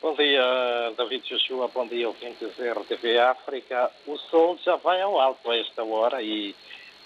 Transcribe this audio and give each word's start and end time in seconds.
Bom 0.00 0.14
dia, 0.14 0.94
David 0.96 1.28
Joshua. 1.28 1.68
Bom 1.74 1.86
dia, 1.86 2.06
ouvintes 2.06 2.56
da 2.56 2.72
RTV 2.72 3.18
África. 3.18 3.90
O 4.06 4.16
sol 4.16 4.56
já 4.64 4.76
vai 4.76 5.02
ao 5.02 5.18
alto 5.18 5.50
a 5.50 5.56
esta 5.56 5.82
hora 5.82 6.22
e 6.22 6.54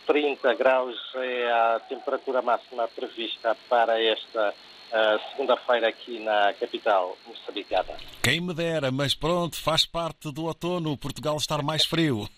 30 0.06 0.54
graus 0.54 0.96
é 1.14 1.50
a 1.50 1.80
temperatura 1.88 2.42
máxima 2.42 2.86
prevista 2.88 3.56
para 3.68 3.98
esta 4.02 4.50
uh, 4.50 5.30
segunda-feira 5.30 5.88
aqui 5.88 6.18
na 6.18 6.52
capital 6.52 7.16
moçambicana. 7.26 7.96
Quem 8.22 8.42
me 8.42 8.52
dera, 8.52 8.90
mas 8.90 9.14
pronto, 9.14 9.56
faz 9.56 9.86
parte 9.86 10.30
do 10.30 10.44
outono, 10.44 10.96
Portugal 10.98 11.36
estar 11.36 11.62
mais 11.62 11.86
frio. 11.86 12.28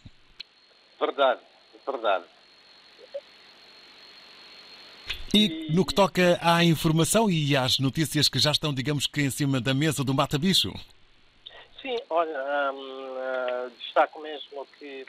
Verdade, 1.00 1.40
verdade. 1.84 2.24
E 5.36 5.66
no 5.68 5.84
que 5.84 5.92
toca 5.92 6.38
à 6.40 6.62
informação 6.62 7.28
e 7.28 7.56
às 7.56 7.80
notícias 7.80 8.28
que 8.28 8.38
já 8.38 8.52
estão, 8.52 8.72
digamos 8.72 9.08
que, 9.08 9.20
em 9.20 9.30
cima 9.30 9.60
da 9.60 9.74
mesa 9.74 10.04
do 10.04 10.14
Mata 10.14 10.38
Bicho? 10.38 10.72
Sim, 11.82 11.98
olha, 12.08 12.70
um, 12.72 12.76
uh, 12.76 13.70
destaco 13.80 14.20
mesmo 14.22 14.64
que 14.78 15.04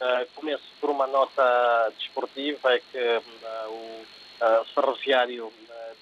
uh, 0.00 0.26
começo 0.34 0.64
por 0.80 0.90
uma 0.90 1.06
nota 1.06 1.92
desportiva, 2.00 2.74
é 2.74 2.80
que 2.80 2.98
uh, 2.98 3.70
o 3.70 4.64
Ferroviário 4.74 5.52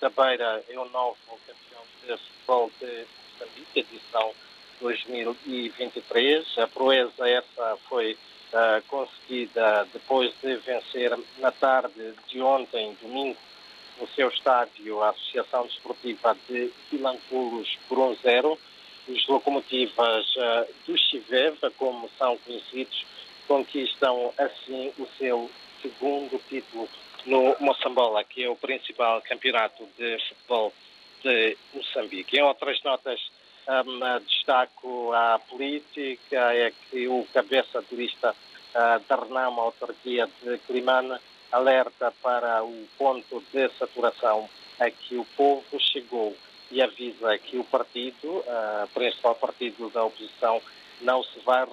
da 0.01 0.09
Beira 0.09 0.65
é 0.67 0.79
o 0.79 0.89
novo 0.89 1.19
campeão 1.47 1.83
de 2.07 2.17
futebol 2.17 2.73
de 2.81 3.05
Moçambique, 3.39 3.81
edição 3.81 4.33
2023. 4.81 6.57
A 6.57 6.69
proeza 6.69 7.29
essa 7.29 7.77
foi 7.87 8.17
conseguida 8.87 9.87
depois 9.93 10.33
de 10.41 10.57
vencer 10.57 11.19
na 11.37 11.53
tarde 11.53 12.15
de 12.29 12.41
ontem, 12.41 12.97
domingo, 13.03 13.37
no 14.01 14.07
seu 14.09 14.29
estádio 14.29 15.03
a 15.03 15.11
Associação 15.11 15.65
Desportiva 15.67 16.37
de 16.49 16.73
Vilanculos 16.91 17.79
por 17.89 17.99
1-0. 17.99 18.59
Os 19.09 19.27
locomotivas 19.29 20.27
uh, 20.37 20.67
do 20.87 20.97
Chiveva, 20.99 21.71
como 21.79 22.11
são 22.19 22.37
conhecidos, 22.39 23.07
conquistam 23.47 24.33
assim 24.39 24.93
o 24.99 25.07
seu 25.19 25.51
segundo 25.81 26.39
título 26.49 26.89
no 27.27 27.57
Moçambola, 27.61 28.23
que 28.25 28.45
é 28.45 28.49
o 28.49 28.57
principal 28.57 29.23
campeonato 29.23 29.87
de 29.97 30.19
futebol 30.29 30.73
de 31.23 31.57
Moçambique. 31.75 32.37
Em 32.37 32.43
outras 32.43 32.83
notas, 32.83 33.21
um, 33.69 34.21
destaco 34.21 35.13
a 35.13 35.39
política, 35.49 36.55
é 36.55 36.73
que 36.91 37.09
o 37.09 37.27
cabeça 37.33 37.83
de 37.83 37.97
lista 37.97 38.31
uh, 38.31 39.01
da 39.09 39.17
Renamo, 39.17 39.61
autarquia 39.61 40.29
de 40.43 40.59
Climane, 40.59 41.19
alerta 41.51 42.13
para 42.23 42.63
o 42.63 42.87
ponto 42.97 43.43
de 43.53 43.69
saturação 43.79 44.49
a 44.79 44.91
que 44.91 45.17
o 45.17 45.25
povo 45.37 45.81
chegou 45.81 46.37
e 46.71 46.83
avisa 46.83 47.39
que 47.39 47.59
o 47.59 47.65
partido, 47.65 48.45
o 48.85 48.89
principal 48.95 49.35
partido 49.35 49.91
da 49.91 50.05
oposição, 50.05 50.61
não 51.01 51.23
se 51.23 51.39
vai 51.41 51.67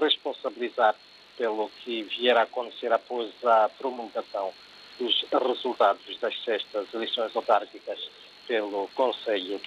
responsabilizar 0.00 0.94
pelo 1.36 1.70
que 1.82 2.02
vier 2.02 2.36
a 2.36 2.42
acontecer 2.42 2.92
após 2.92 3.32
a 3.44 3.68
promulgação 3.78 4.52
dos 4.98 5.24
resultados 5.30 6.18
das 6.18 6.38
sextas 6.44 6.92
eleições 6.92 7.34
autárquicas 7.34 7.98
pelo 8.46 8.88
Conselho 8.94 9.60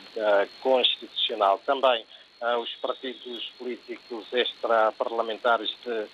Constitucional. 0.61 1.59
Também 1.65 2.05
os 2.61 2.75
partidos 2.75 3.51
políticos 3.57 4.25
extra-parlamentares 4.33 5.69
de 5.83 6.07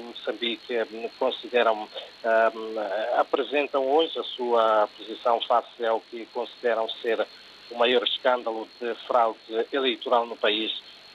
Moçambique 0.00 0.74
consideram, 1.18 1.84
uh, 1.84 3.20
apresentam 3.20 3.86
hoje 3.86 4.18
a 4.18 4.24
sua 4.24 4.88
posição 4.98 5.40
face 5.42 5.84
ao 5.84 6.00
que 6.00 6.26
consideram 6.26 6.88
ser 7.00 7.24
o 7.70 7.76
maior 7.76 8.02
escândalo 8.02 8.68
de 8.80 8.94
fraude 9.06 9.38
eleitoral 9.72 10.26
no 10.26 10.36
país, 10.36 10.72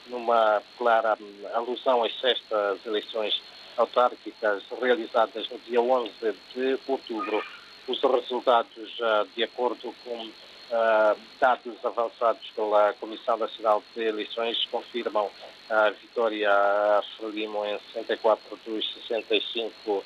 numa 0.08 0.62
clara 0.78 1.18
alusão 1.54 2.04
às 2.04 2.18
sextas 2.20 2.86
eleições 2.86 3.42
autárquicas 3.78 4.64
realizadas 4.82 5.50
no 5.50 5.58
dia 5.60 5.82
11 5.82 6.12
de 6.56 6.80
outubro. 6.88 7.44
Os 7.88 8.02
resultados, 8.02 8.98
de 9.36 9.44
acordo 9.44 9.94
com 10.04 10.30
Uh, 10.70 11.20
dados 11.40 11.84
avançados 11.84 12.48
pela 12.56 12.94
Comissão 12.94 13.38
Nacional 13.38 13.84
de 13.96 14.04
Eleições 14.04 14.56
confirmam 14.70 15.28
a 15.68 15.90
vitória 15.90 16.48
a 16.48 17.02
Frelimo 17.18 17.66
em 17.66 17.80
64 17.94 18.56
dos 18.66 18.94
65 19.08 19.92
uh, 19.92 20.04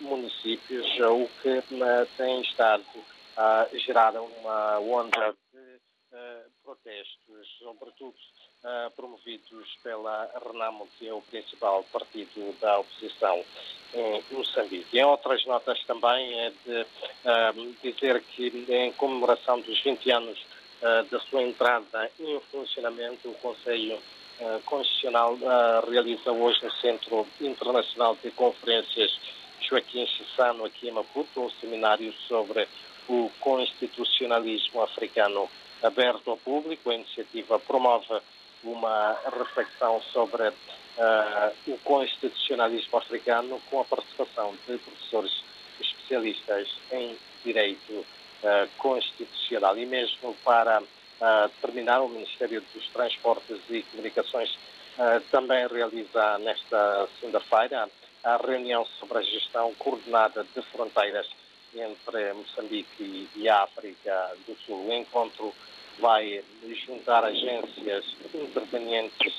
municípios, 0.00 0.86
o 0.98 1.28
que 1.42 1.58
uh, 1.58 2.08
tem 2.16 2.40
estado 2.40 2.84
a 3.36 3.66
gerar 3.74 4.14
uma 4.14 4.78
onda 4.80 5.34
de 6.12 6.50
protestos, 6.62 7.48
sobretudo 7.58 8.14
promovidos 8.94 9.74
pela 9.82 10.30
Renamo, 10.44 10.86
que 10.98 11.08
é 11.08 11.14
o 11.14 11.22
principal 11.22 11.82
partido 11.84 12.54
da 12.60 12.78
oposição 12.78 13.44
em 13.94 14.22
Moçambique. 14.30 14.98
Em 14.98 15.04
outras 15.04 15.44
notas 15.46 15.82
também 15.84 16.40
é 16.40 16.50
de 16.50 16.86
dizer 17.82 18.22
que 18.22 18.66
em 18.68 18.92
comemoração 18.92 19.60
dos 19.60 19.82
20 19.82 20.10
anos 20.12 20.38
da 21.10 21.20
sua 21.20 21.42
entrada 21.42 22.10
em 22.20 22.40
funcionamento, 22.50 23.30
o 23.30 23.34
Conselho 23.34 23.98
Constitucional 24.66 25.38
realiza 25.88 26.30
hoje 26.30 26.62
no 26.64 26.72
Centro 26.72 27.26
Internacional 27.40 28.16
de 28.22 28.30
Conferências 28.32 29.18
Joaquim 29.60 30.06
Chissano, 30.06 30.64
aqui 30.64 30.88
em 30.88 30.92
Maputo, 30.92 31.40
um 31.40 31.50
seminário 31.52 32.12
sobre 32.26 32.68
o 33.08 33.30
constitucionalismo 33.40 34.82
africano 34.82 35.48
aberto 35.82 36.30
ao 36.30 36.36
público. 36.36 36.90
A 36.90 36.94
iniciativa 36.94 37.58
promove 37.58 38.20
uma 38.64 39.18
reflexão 39.24 40.00
sobre 40.12 40.48
uh, 40.48 40.52
o 41.66 41.78
constitucionalismo 41.78 42.98
africano 42.98 43.60
com 43.68 43.80
a 43.80 43.84
participação 43.84 44.54
de 44.66 44.78
professores 44.78 45.42
especialistas 45.80 46.68
em 46.92 47.16
direito 47.44 47.92
uh, 47.92 48.68
constitucional 48.78 49.76
e 49.76 49.86
mesmo 49.86 50.36
para 50.44 50.80
uh, 50.80 51.48
terminar 51.60 52.00
o 52.02 52.08
Ministério 52.08 52.62
dos 52.72 52.86
Transportes 52.88 53.58
e 53.70 53.82
Comunicações 53.82 54.56
também 55.30 55.66
realiza 55.68 56.36
nesta 56.40 57.08
segunda-feira 57.18 57.88
a 58.22 58.36
reunião 58.36 58.84
sobre 59.00 59.18
a 59.18 59.22
gestão 59.22 59.74
coordenada 59.78 60.46
de 60.54 60.62
fronteiras 60.66 61.26
entre 61.74 62.32
Moçambique 62.34 63.28
e 63.34 63.48
África 63.48 64.32
do 64.46 64.56
Sul. 64.66 64.86
O 64.86 64.92
encontro 64.92 65.54
vai 65.98 66.42
juntar 66.86 67.24
agências 67.24 68.04
intervenientes, 68.34 69.34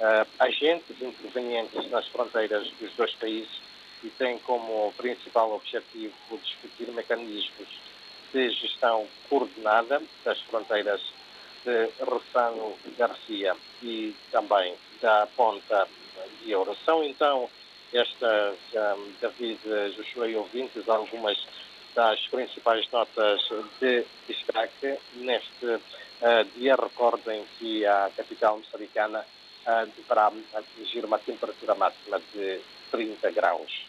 uh, 0.00 0.26
agentes 0.38 1.00
intervenientes 1.00 1.90
nas 1.90 2.06
fronteiras 2.08 2.68
dos 2.80 2.92
dois 2.94 3.12
países 3.14 3.60
e 4.02 4.10
tem 4.10 4.38
como 4.40 4.92
principal 4.96 5.52
objetivo 5.52 6.14
discutir 6.42 6.90
mecanismos 6.92 7.68
de 8.32 8.50
gestão 8.50 9.06
coordenada 9.28 10.02
das 10.24 10.40
fronteiras 10.42 11.00
de 11.64 11.88
Ressano 12.04 12.76
Garcia 12.96 13.56
e 13.82 14.14
também 14.30 14.74
da 15.00 15.26
Ponta 15.36 15.88
de 16.42 16.54
Ouro. 16.54 16.76
São 16.84 17.02
então 17.02 17.48
estas, 17.92 18.56
um, 18.74 19.12
David 19.20 19.60
Joshua 19.96 20.28
e 20.28 20.36
ouvintes, 20.36 20.88
algumas 20.88 21.38
das 21.96 22.20
principais 22.28 22.88
notas 22.92 23.40
de 23.80 24.04
destaque 24.28 24.98
neste 25.14 25.66
uh, 25.66 26.44
dia. 26.54 26.76
Recordem 26.76 27.44
que 27.58 27.86
a 27.86 28.10
capital 28.14 28.58
moçambicana 28.58 29.20
uh, 29.66 29.86
deverá 29.96 30.30
atingir 30.54 31.04
uma 31.06 31.18
temperatura 31.18 31.74
máxima 31.74 32.20
de 32.34 32.60
30 32.92 33.30
graus. 33.30 33.86